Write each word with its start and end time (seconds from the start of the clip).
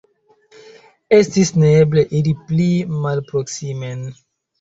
Estis 1.17 1.51
neeble 1.63 2.03
iri 2.19 2.33
pli 2.47 2.71
malproksimen. 3.05 4.03